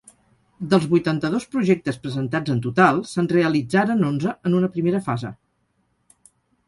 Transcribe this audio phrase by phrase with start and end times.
[0.69, 5.33] Dels vuitanta-dos projectes presentats en total, se'n realitzaren onze en una primera fase.